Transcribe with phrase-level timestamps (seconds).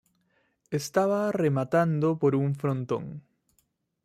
[0.71, 3.05] Estaba rematado por un frontón.